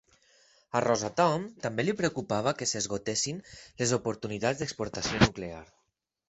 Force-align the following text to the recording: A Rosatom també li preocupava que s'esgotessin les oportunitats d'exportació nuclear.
A 0.77 0.79
Rosatom 0.85 1.43
també 1.65 1.85
li 1.85 1.93
preocupava 1.99 2.53
que 2.61 2.69
s'esgotessin 2.71 3.43
les 3.83 3.95
oportunitats 3.99 4.65
d'exportació 4.65 5.23
nuclear. 5.27 5.63